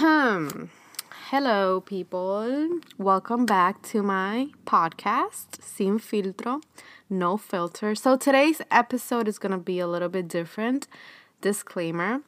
[0.00, 2.80] Hello, people.
[2.96, 6.62] Welcome back to my podcast, Sin Filtro,
[7.10, 7.94] No Filter.
[7.94, 10.88] So, today's episode is going to be a little bit different.
[11.42, 12.22] Disclaimer.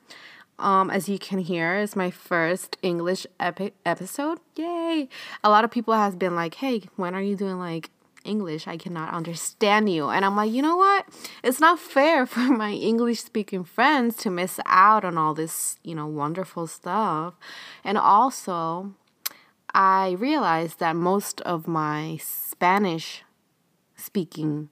[0.58, 4.40] Um, as you can hear, it's my first English epi- episode.
[4.54, 5.08] Yay!
[5.42, 7.88] A lot of people has been like, "Hey, when are you doing like
[8.24, 10.08] English, I cannot understand you.
[10.08, 11.06] And I'm like, you know what?
[11.42, 15.94] It's not fair for my English speaking friends to miss out on all this, you
[15.94, 17.34] know, wonderful stuff.
[17.84, 18.94] And also,
[19.74, 23.24] I realized that most of my Spanish
[23.96, 24.68] speaking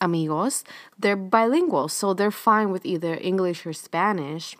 [0.00, 0.64] amigos,
[0.98, 4.56] they're bilingual, so they're fine with either English or Spanish.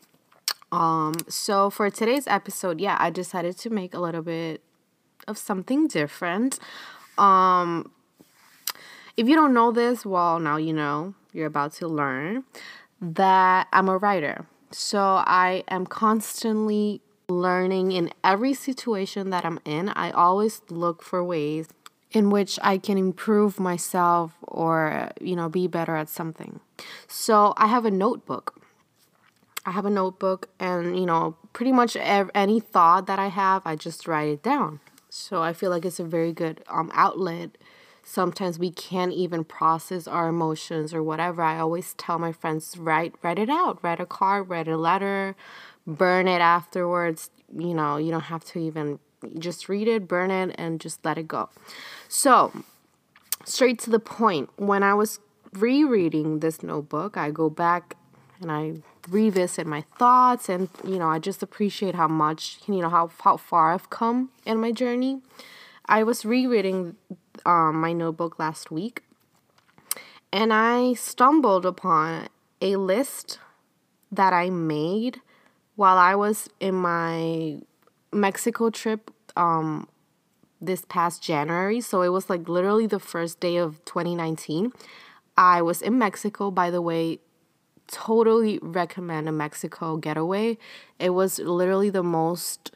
[0.71, 4.63] Um, so for today's episode, yeah, I decided to make a little bit
[5.29, 6.59] of something different.
[7.19, 7.93] Um,
[9.17, 11.15] if you don't know this, well, now you know.
[11.33, 12.45] You're about to learn
[13.01, 14.47] that I'm a writer.
[14.71, 19.89] So I am constantly learning in every situation that I'm in.
[19.91, 21.69] I always look for ways
[22.11, 26.61] in which I can improve myself or, you know, be better at something.
[27.09, 28.61] So I have a notebook.
[29.65, 33.77] I have a notebook, and, you know, pretty much any thought that I have, I
[33.77, 34.81] just write it down.
[35.09, 37.57] So I feel like it's a very good um, outlet
[38.03, 41.43] sometimes we can't even process our emotions or whatever.
[41.43, 45.37] I always tell my friends, write write it out, write a card, write a letter,
[45.87, 47.31] burn it afterwards.
[47.57, 48.99] You know, you don't have to even
[49.39, 51.49] just read it, burn it, and just let it go.
[52.09, 52.53] So,
[53.45, 54.51] straight to the point.
[54.57, 55.21] When I was
[55.53, 57.97] rereading this notebook, I go back
[58.41, 58.75] and I
[59.09, 63.37] revisit my thoughts and you know, I just appreciate how much, you know, how how
[63.37, 65.21] far I've come in my journey.
[65.87, 66.97] I was rereading
[67.47, 69.03] um, my notebook last week
[70.33, 72.29] and I stumbled upon
[72.61, 73.39] a list
[74.11, 75.21] that I made
[75.77, 77.59] while I was in my
[78.13, 79.89] Mexico trip um,
[80.61, 81.81] this past January.
[81.81, 84.73] So it was like literally the first day of 2019.
[85.37, 87.19] I was in Mexico, by the way.
[87.89, 90.57] Totally recommend a Mexico getaway.
[90.99, 92.71] It was literally the most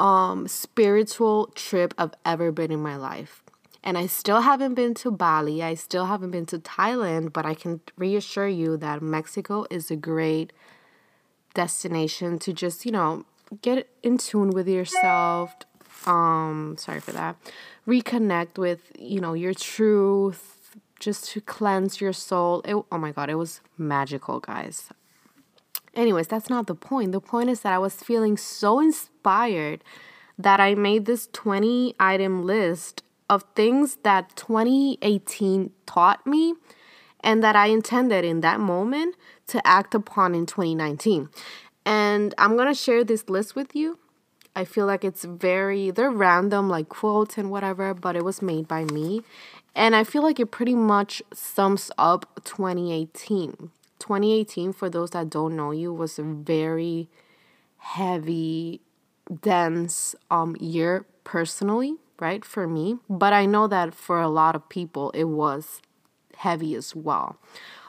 [0.00, 3.42] um, spiritual trip I've ever been in my life.
[3.82, 5.62] And I still haven't been to Bali.
[5.62, 9.96] I still haven't been to Thailand, but I can reassure you that Mexico is a
[9.96, 10.52] great
[11.54, 13.24] destination to just, you know,
[13.62, 15.54] get in tune with yourself.
[16.06, 17.36] Um, sorry for that.
[17.86, 22.62] Reconnect with, you know, your truth, just to cleanse your soul.
[22.64, 24.90] It, oh my god, it was magical, guys.
[25.94, 27.12] Anyways, that's not the point.
[27.12, 29.82] The point is that I was feeling so inspired
[30.38, 36.54] that I made this 20 item list of things that 2018 taught me
[37.20, 39.16] and that I intended in that moment
[39.48, 41.28] to act upon in 2019.
[41.84, 43.98] And I'm going to share this list with you.
[44.54, 48.66] I feel like it's very, they're random, like quotes and whatever, but it was made
[48.66, 49.22] by me.
[49.74, 53.70] And I feel like it pretty much sums up 2018.
[53.98, 57.08] 2018, for those that don't know you, was a very
[57.78, 58.80] heavy,
[59.42, 62.98] dense um, year personally right, for me.
[63.08, 65.80] But I know that for a lot of people, it was
[66.38, 67.36] heavy as well.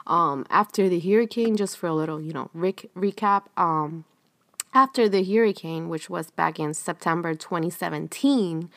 [0.06, 4.04] Um, after the hurricane, just for a little, you know, rec- recap, um,
[4.72, 8.70] after the hurricane, which was back in September 2017,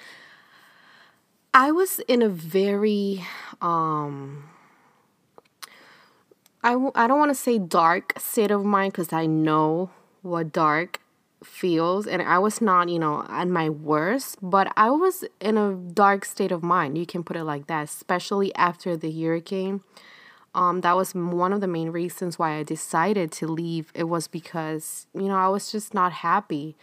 [1.53, 3.24] I was in a very,
[3.62, 4.46] um,
[6.64, 9.91] I w- I don't want to say dark state of mind because I know
[10.24, 11.00] what dark
[11.44, 15.74] feels and I was not, you know, at my worst, but I was in a
[15.74, 16.98] dark state of mind.
[16.98, 19.82] You can put it like that, especially after the hurricane.
[20.56, 23.92] Um, that was one of the main reasons why I decided to leave.
[23.96, 26.76] It was because, you know, I was just not happy.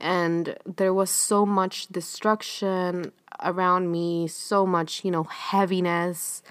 [0.00, 3.12] And there was so much destruction
[3.42, 6.42] around me, so much, you know, heaviness.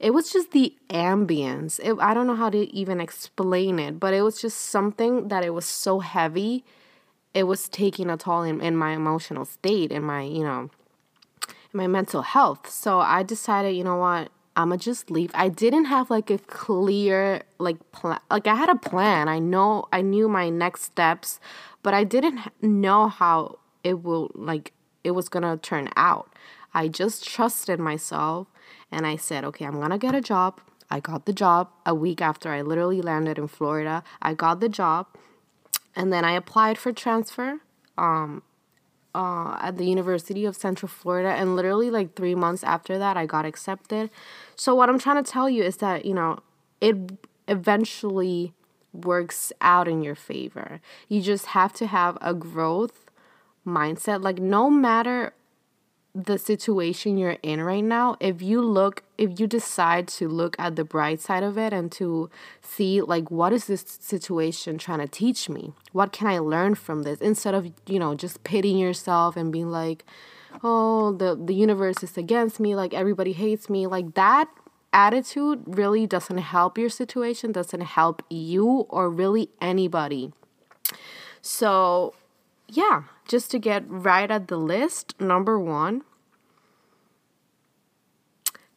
[0.00, 1.78] It was just the ambience.
[1.82, 5.44] It, I don't know how to even explain it, but it was just something that
[5.44, 6.64] it was so heavy
[7.36, 10.70] it was taking a toll in, in my emotional state and my, you know,
[11.70, 12.70] my mental health.
[12.70, 15.30] So I decided, you know what, I'ma just leave.
[15.34, 18.20] I didn't have like a clear like plan.
[18.30, 19.28] Like I had a plan.
[19.28, 21.38] I know I knew my next steps,
[21.82, 24.72] but I didn't know how it will like
[25.04, 26.32] it was gonna turn out.
[26.72, 28.46] I just trusted myself
[28.90, 30.62] and I said, okay, I'm gonna get a job.
[30.90, 34.02] I got the job a week after I literally landed in Florida.
[34.22, 35.08] I got the job
[35.96, 37.60] and then I applied for transfer
[37.96, 38.42] um,
[39.14, 41.30] uh, at the University of Central Florida.
[41.30, 44.10] And literally, like three months after that, I got accepted.
[44.54, 46.40] So, what I'm trying to tell you is that, you know,
[46.82, 46.96] it
[47.48, 48.52] eventually
[48.92, 50.80] works out in your favor.
[51.08, 53.10] You just have to have a growth
[53.66, 54.22] mindset.
[54.22, 55.32] Like, no matter
[56.24, 60.74] the situation you're in right now, if you look, if you decide to look at
[60.76, 62.30] the bright side of it and to
[62.62, 65.72] see, like, what is this situation trying to teach me?
[65.92, 67.20] What can I learn from this?
[67.20, 70.04] Instead of, you know, just pitying yourself and being like,
[70.64, 73.86] oh, the, the universe is against me, like, everybody hates me.
[73.86, 74.48] Like, that
[74.92, 80.32] attitude really doesn't help your situation, doesn't help you or really anybody.
[81.42, 82.14] So,
[82.68, 86.02] yeah, just to get right at the list, number one,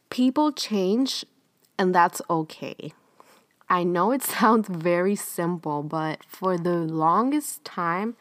[0.10, 1.25] people change
[1.78, 2.94] and that's okay.
[3.69, 8.16] I know it sounds very simple, but for the longest time,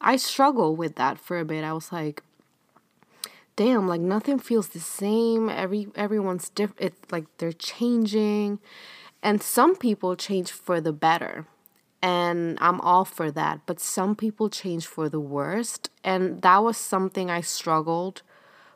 [0.00, 1.64] I struggled with that for a bit.
[1.64, 2.22] I was like,
[3.56, 5.50] damn, like nothing feels the same.
[5.50, 6.80] Every everyone's different.
[6.80, 8.60] It's like they're changing.
[9.22, 11.46] And some people change for the better
[12.02, 13.60] and I'm all for that.
[13.66, 18.22] But some people change for the worst, and that was something I struggled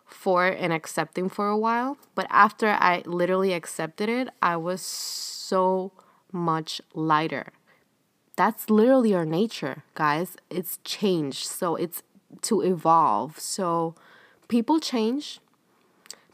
[0.07, 1.97] for and accepting for a while.
[2.15, 5.93] But after I literally accepted it, I was so
[6.33, 7.53] much lighter.
[8.37, 10.37] That's literally our nature, guys.
[10.51, 11.47] It's changed.
[11.47, 12.03] So it's
[12.43, 13.39] to evolve.
[13.39, 13.95] So
[14.49, 15.41] people change.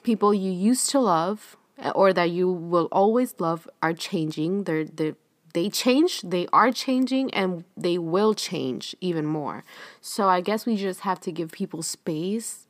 [0.02, 4.64] People you used to love eh, or that you will always love are changing.
[4.64, 5.16] They're they're
[5.58, 9.64] they change, they are changing, and they will change even more.
[10.00, 12.68] So I guess we just have to give people space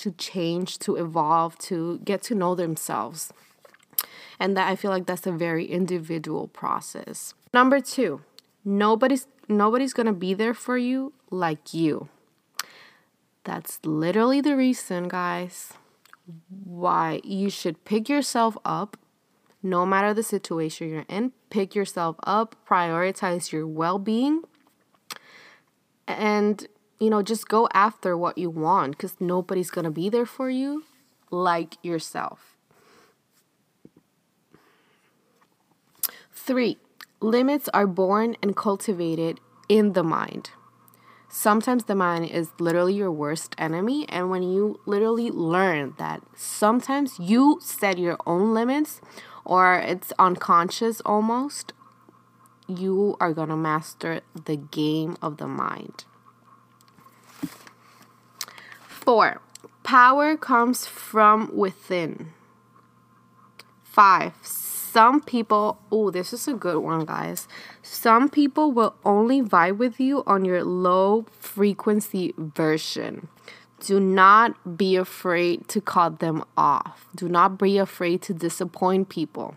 [0.00, 3.32] to change, to evolve, to get to know themselves.
[4.38, 7.34] And that I feel like that's a very individual process.
[7.52, 8.20] Number 2,
[8.64, 12.08] nobody's nobody's to be there for you like you.
[13.42, 15.72] That's literally the reason, guys,
[16.64, 18.96] why you should pick yourself up
[19.64, 21.32] no matter the situation you're in.
[21.48, 24.42] Pick yourself up, prioritize your well being,
[26.06, 26.68] and
[27.00, 30.84] you know, just go after what you want because nobody's gonna be there for you
[31.30, 32.56] like yourself.
[36.30, 36.76] Three,
[37.20, 40.50] limits are born and cultivated in the mind.
[41.30, 47.18] Sometimes the mind is literally your worst enemy, and when you literally learn that sometimes
[47.18, 49.00] you set your own limits
[49.44, 51.72] or it's unconscious almost,
[52.66, 56.04] you are going to master the game of the mind.
[58.86, 59.42] Four,
[59.82, 62.32] power comes from within.
[63.82, 67.46] Five, some people, oh, this is a good one, guys.
[67.82, 73.28] Some people will only vibe with you on your low frequency version.
[73.84, 77.06] Do not be afraid to cut them off.
[77.14, 79.56] Do not be afraid to disappoint people.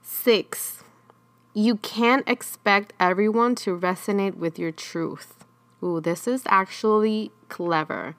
[0.00, 0.84] Six,
[1.52, 5.44] you can't expect everyone to resonate with your truth.
[5.82, 8.14] Ooh, this is actually clever.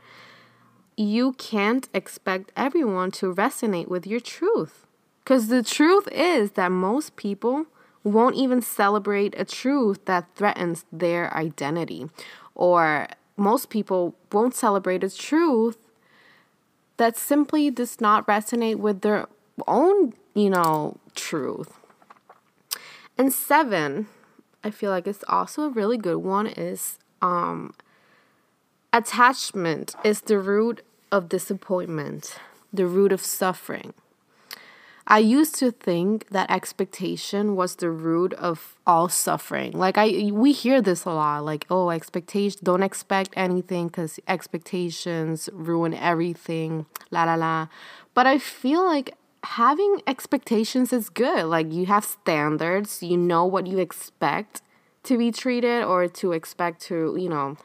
[0.97, 4.85] You can't expect everyone to resonate with your truth.
[5.23, 7.67] Because the truth is that most people
[8.03, 12.09] won't even celebrate a truth that threatens their identity
[12.53, 13.07] or
[13.37, 15.77] most people won't celebrate a truth
[16.97, 19.27] that simply does not resonate with their
[19.67, 21.79] own, you know, truth.
[23.17, 24.07] And seven,
[24.63, 27.73] I feel like it's also a really good one is um
[28.91, 30.81] attachment is the root
[31.11, 32.37] of disappointment,
[32.71, 33.93] the root of suffering.
[35.05, 39.73] I used to think that expectation was the root of all suffering.
[39.73, 45.49] Like I we hear this a lot like oh expectation don't expect anything cuz expectations
[45.51, 46.85] ruin everything.
[47.11, 47.67] La la la.
[48.13, 51.45] But I feel like having expectations is good.
[51.45, 54.61] Like you have standards, you know what you expect
[55.03, 57.57] to be treated or to expect to, you know,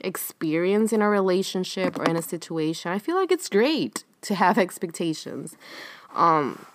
[0.00, 2.90] experience in a relationship or in a situation.
[2.90, 5.56] I feel like it's great to have expectations.
[6.16, 6.66] Um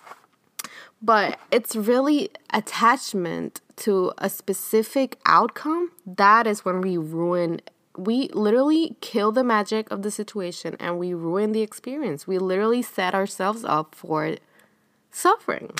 [1.02, 7.60] but it's really attachment to a specific outcome that is when we ruin
[7.98, 12.26] we literally kill the magic of the situation and we ruin the experience.
[12.26, 14.36] We literally set ourselves up for
[15.10, 15.70] suffering.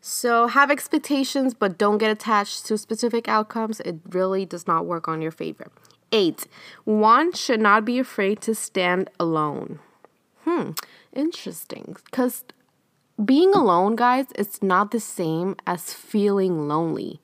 [0.00, 3.80] So have expectations but don't get attached to specific outcomes.
[3.80, 5.72] It really does not work on your favor.
[6.12, 6.46] Eight
[6.84, 9.80] one should not be afraid to stand alone.
[10.44, 10.72] Hmm
[11.12, 11.96] interesting.
[12.04, 12.44] Because
[13.24, 17.20] being alone, guys, it's not the same as feeling lonely.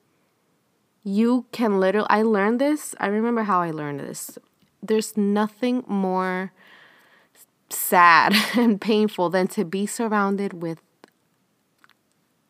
[1.03, 2.95] You can literally, I learned this.
[3.01, 4.39] I remember how I learned this.
[4.83, 6.53] There's nothing more
[7.71, 10.81] sad and painful than to be surrounded with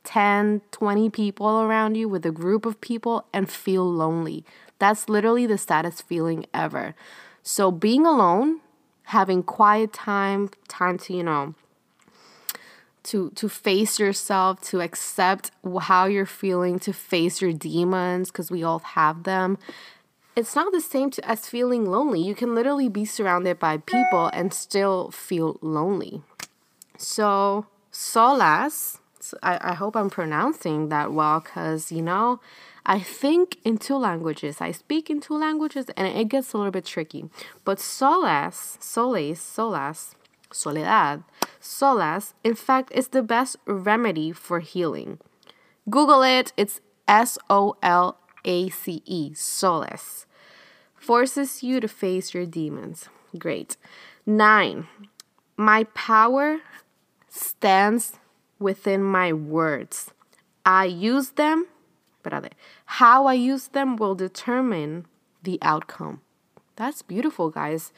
[0.04, 4.44] 10, 20 people around you, with a group of people, and feel lonely.
[4.78, 6.94] That's literally the saddest feeling ever.
[7.42, 8.60] So, being alone,
[9.04, 11.54] having quiet time, time to, you know,
[13.08, 15.50] to to face yourself, to accept
[15.82, 19.58] how you're feeling, to face your demons because we all have them.
[20.36, 22.20] It's not the same to, as feeling lonely.
[22.20, 26.22] You can literally be surrounded by people and still feel lonely.
[26.96, 28.98] So, solas,
[29.42, 32.40] I, I hope I'm pronouncing that well because, you know,
[32.86, 34.60] I think in two languages.
[34.60, 37.28] I speak in two languages and it gets a little bit tricky.
[37.64, 40.14] But solas, soles, solas,
[40.52, 41.24] soledad,
[41.68, 45.18] solas, in fact, is the best remedy for healing.
[45.90, 50.26] Google it, it's S O L A C E, solace.
[50.96, 53.08] Forces you to face your demons.
[53.38, 53.76] Great.
[54.26, 54.88] Nine,
[55.56, 56.58] my power
[57.28, 58.14] stands
[58.58, 60.10] within my words.
[60.64, 61.66] I use them,
[62.22, 65.06] but how I use them will determine
[65.42, 66.20] the outcome.
[66.76, 67.92] That's beautiful, guys.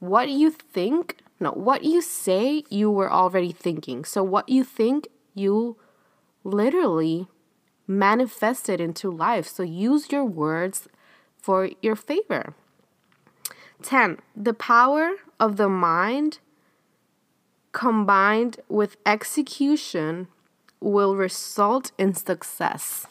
[0.00, 4.04] What do you think no, what you say, you were already thinking.
[4.04, 5.78] So, what you think, you
[6.44, 7.28] literally
[7.86, 9.48] manifested into life.
[9.48, 10.86] So, use your words
[11.38, 12.54] for your favor.
[13.82, 14.18] 10.
[14.36, 16.38] The power of the mind
[17.72, 20.28] combined with execution
[20.80, 23.06] will result in success.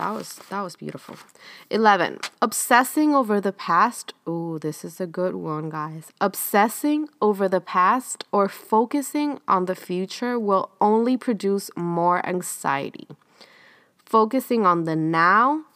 [0.00, 1.16] That was that was beautiful.
[1.68, 2.20] 11.
[2.40, 4.14] Obsessing over the past.
[4.26, 6.10] Ooh, this is a good one, guys.
[6.22, 13.08] Obsessing over the past or focusing on the future will only produce more anxiety.
[14.06, 15.66] Focusing on the now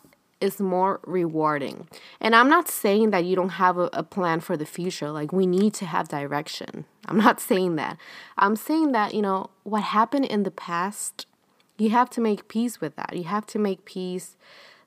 [0.41, 1.87] is more rewarding.
[2.19, 5.11] And I'm not saying that you don't have a, a, plan for the future.
[5.11, 6.87] Like, we need to have direction.
[7.07, 7.99] I'm not saying that.
[8.39, 11.27] I'm saying that, you know, what happened in the past
[11.79, 13.17] you have to make peace with that.
[13.17, 14.37] You have to make peace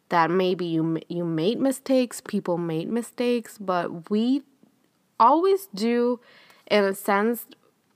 [0.10, 4.44] that maybe you you made mistakes, people made mistakes, but we
[5.20, 6.20] always do
[6.70, 7.46] in a sense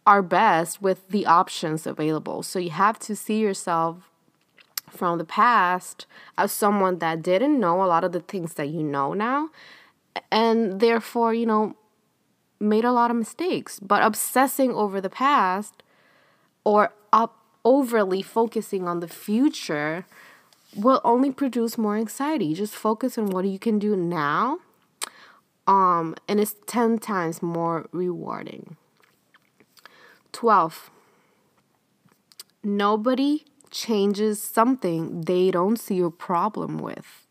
[0.05, 2.43] our best with the options available.
[2.43, 4.09] So you have to see yourself
[4.89, 6.05] from the past
[6.37, 9.49] as someone that didn't know a lot of the things that you know now
[10.31, 11.75] and therefore, you know,
[12.59, 13.79] made a lot of mistakes.
[13.79, 15.83] But obsessing over the past
[16.63, 16.93] or
[17.63, 20.05] overly focusing on the future
[20.75, 22.53] will only produce more anxiety.
[22.53, 24.59] Just focus on what you can do now.
[25.67, 28.77] Um, and it's 10 times more rewarding.
[30.31, 30.89] 12.
[32.63, 37.25] Nobody changes something they don't see a problem with.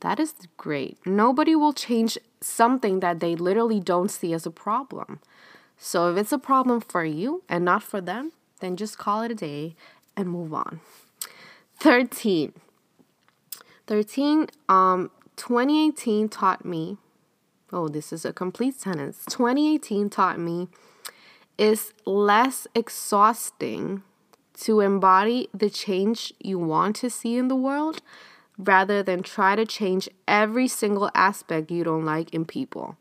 [0.00, 0.98] That is great.
[1.06, 5.20] Nobody will change something that they literally don't see as a problem.
[5.78, 9.30] So if it's a problem for you and not for them, then just call it
[9.30, 9.74] a day
[10.16, 10.80] and move on.
[11.78, 12.52] 13.
[13.86, 16.96] 13, um, 2018 taught me,
[17.72, 19.24] oh, this is a complete sentence.
[19.28, 20.68] 2018 taught me
[21.56, 24.02] is less exhausting
[24.54, 28.00] to embody the change you want to see in the world
[28.58, 32.96] rather than try to change every single aspect you don't like in people.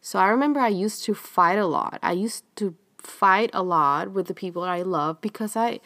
[0.00, 1.98] So I remember I used to fight a lot.
[2.02, 5.80] I used to fight a lot with the people I love because I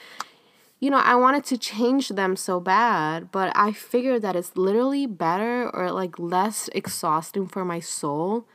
[0.79, 5.07] you know, I wanted to change them so bad, but I figured that it's literally
[5.07, 8.47] better or like less exhausting for my soul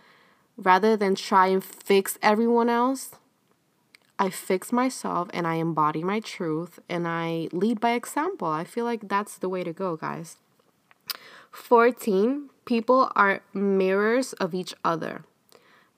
[0.55, 3.11] rather than try and fix everyone else.
[4.19, 8.47] I fix myself and I embody my truth and I lead by example.
[8.47, 10.37] I feel like that's the way to go, guys.
[11.51, 12.51] 14.
[12.65, 15.23] People are mirrors of each other.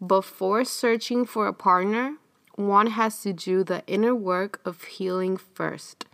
[0.05, 2.15] Before searching for a partner,
[2.55, 6.05] one has to do the inner work of healing first.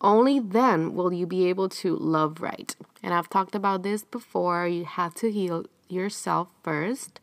[0.00, 2.74] Only then will you be able to love right.
[3.02, 4.68] And I've talked about this before.
[4.68, 7.20] You have to heal yourself first,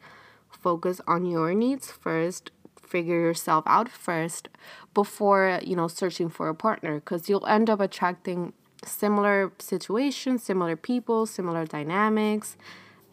[0.50, 2.52] focus on your needs first,
[2.82, 4.50] figure yourself out first
[4.94, 8.54] before, you know, searching for a partner because you'll end up attracting
[8.84, 12.58] similar situations, similar people, similar dynamics,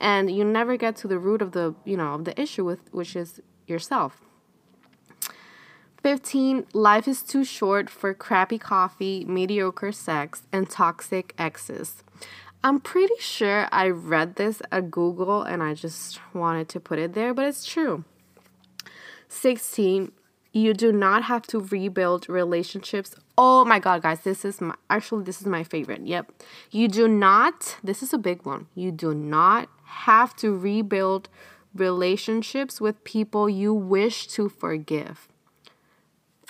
[0.01, 2.81] and you never get to the root of the, you know, of the issue with
[2.93, 4.21] which is yourself.
[6.03, 6.67] 15.
[6.73, 12.03] Life is too short for crappy coffee, mediocre sex, and toxic exes.
[12.65, 17.15] I'm pretty sure I read this at Google and I just wanted to put it
[17.15, 18.05] there, but it's true.
[19.29, 20.11] 16.
[20.53, 23.15] You do not have to rebuild relationships.
[23.39, 26.07] Oh my god, guys, this is my actually this is my favorite.
[26.07, 26.33] Yep.
[26.71, 28.67] You do not, this is a big one.
[28.75, 31.29] You do not have to rebuild
[31.75, 35.29] relationships with people you wish to forgive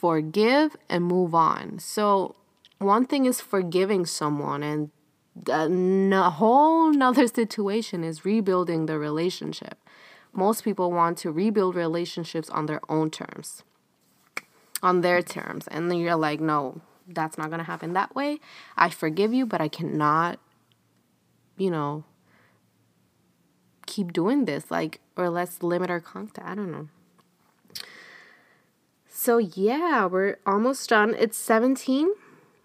[0.02, 1.78] forgive and move on.
[1.78, 2.34] So
[2.78, 4.90] one thing is forgiving someone and
[6.12, 9.78] a whole nother situation is rebuilding the relationship.
[10.32, 13.62] Most people want to rebuild relationships on their own terms,
[14.82, 15.68] on their terms.
[15.68, 18.40] And then you're like, no, that's not going to happen that way.
[18.76, 20.40] I forgive you, but I cannot,
[21.56, 22.02] you know,
[23.86, 24.68] keep doing this.
[24.68, 26.48] Like, or let's limit our contact.
[26.48, 26.88] I don't know.
[29.14, 31.14] So, yeah, we're almost done.
[31.18, 32.14] It's 17.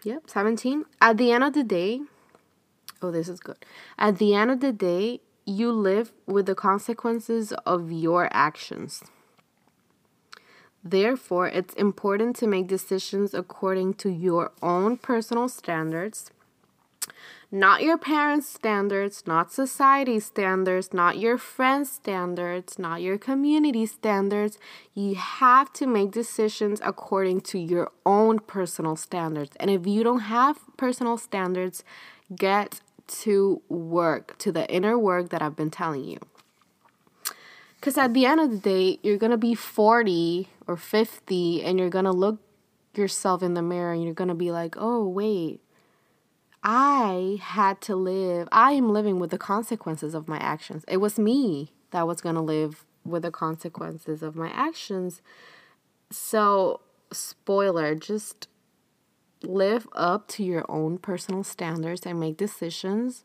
[0.02, 0.86] Yep, 17.
[0.98, 2.00] At the end of the day,
[3.02, 3.58] oh, this is good.
[3.98, 9.04] At the end of the day, you live with the consequences of your actions.
[10.82, 16.30] Therefore, it's important to make decisions according to your own personal standards
[17.50, 24.58] not your parents' standards, not society standards, not your friends' standards, not your community standards.
[24.92, 29.56] You have to make decisions according to your own personal standards.
[29.58, 31.84] And if you don't have personal standards,
[32.36, 32.80] get
[33.22, 36.18] to work, to the inner work that I've been telling you.
[37.80, 41.78] Because at the end of the day, you're going to be 40 or 50 and
[41.78, 42.40] you're going to look
[42.94, 45.62] yourself in the mirror and you're going to be like, oh, wait
[46.62, 50.84] I had to live, I am living with the consequences of my actions.
[50.88, 55.22] It was me that was going to live with the consequences of my actions.
[56.10, 56.80] So,
[57.12, 58.48] spoiler, just
[59.42, 63.24] live up to your own personal standards and make decisions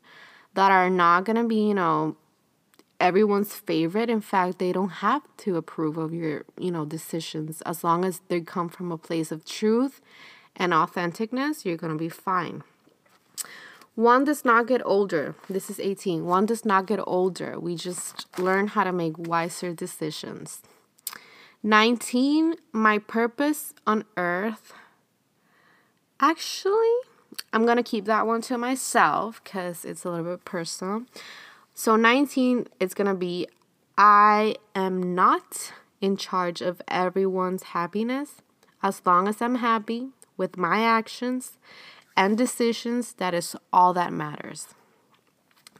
[0.53, 2.15] that are not going to be, you know,
[2.99, 4.09] everyone's favorite.
[4.09, 8.21] In fact, they don't have to approve of your, you know, decisions as long as
[8.27, 9.99] they come from a place of truth
[10.55, 12.63] and authenticness, you're going to be fine.
[13.95, 15.35] One does not get older.
[15.47, 16.25] This is 18.
[16.25, 17.59] One does not get older.
[17.59, 20.61] We just learn how to make wiser decisions.
[21.61, 22.55] 19.
[22.71, 24.73] My purpose on earth.
[26.19, 26.95] Actually,
[27.51, 31.03] I'm going to keep that one to myself because it's a little bit personal.
[31.75, 33.47] So, 19, it's going to be
[33.97, 38.41] I am not in charge of everyone's happiness.
[38.81, 41.57] As long as I'm happy with my actions
[42.15, 44.67] and decisions, that is all that matters.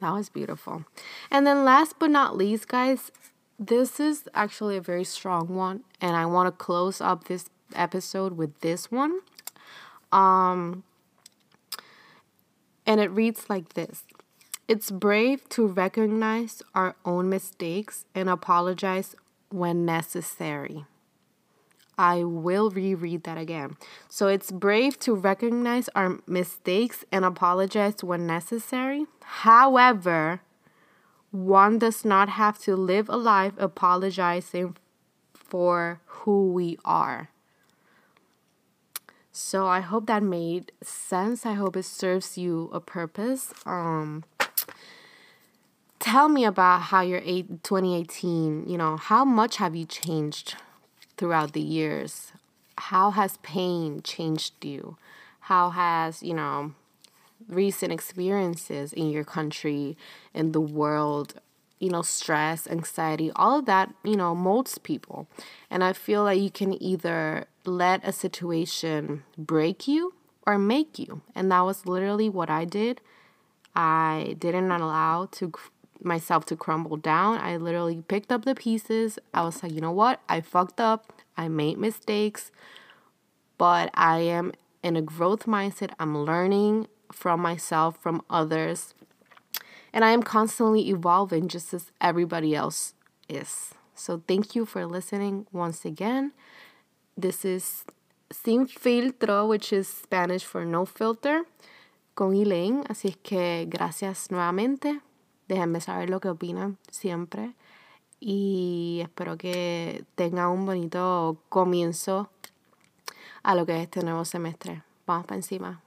[0.01, 0.85] That was beautiful.
[1.31, 3.11] And then, last but not least, guys,
[3.59, 8.35] this is actually a very strong one, and I want to close up this episode
[8.35, 9.19] with this one.
[10.11, 10.83] Um,
[12.85, 14.03] and it reads like this
[14.67, 19.15] It's brave to recognize our own mistakes and apologize
[19.49, 20.85] when necessary.
[21.97, 23.77] I will reread that again.
[24.09, 29.05] So it's brave to recognize our mistakes and apologize when necessary.
[29.21, 30.41] However,
[31.31, 34.77] one does not have to live a life apologizing
[35.33, 37.29] for who we are.
[39.31, 41.45] So I hope that made sense.
[41.45, 43.53] I hope it serves you a purpose.
[43.65, 44.23] Um
[45.99, 50.55] tell me about how your 2018, you know, how much have you changed
[51.23, 52.33] throughout the years?
[52.77, 54.97] How has pain changed you?
[55.39, 56.73] How has, you know,
[57.47, 59.95] recent experiences in your country,
[60.33, 61.35] in the world,
[61.79, 65.25] you know, stress, anxiety, all of that, you know, molds people.
[65.71, 71.21] And I feel like you can either let a situation break you or make you.
[71.33, 72.99] And that was literally what I did.
[73.73, 75.53] I didn't allow to
[76.05, 77.37] myself to crumble down.
[77.37, 79.19] I literally picked up the pieces.
[79.33, 80.21] I was like, you know what?
[80.29, 81.13] I fucked up.
[81.35, 82.51] I made mistakes,
[83.57, 84.51] but I am
[84.83, 85.91] in a growth mindset.
[85.99, 88.93] I'm learning from myself, from others,
[89.91, 92.93] and I am constantly evolving just as everybody else
[93.29, 93.73] is.
[93.95, 96.33] So, thank you for listening once again.
[97.15, 97.85] This is
[98.31, 101.43] Sin Filtro, which is Spanish for no filter,
[102.15, 102.83] con Elaine.
[102.89, 105.01] Así es que gracias nuevamente.
[105.53, 107.53] Déjenme saber lo que opinan siempre.
[108.19, 112.31] Y espero que tengan un bonito comienzo
[113.43, 114.81] a lo que es este nuevo semestre.
[115.05, 115.79] Vamos para encima.